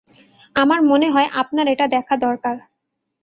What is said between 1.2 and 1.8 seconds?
আপনার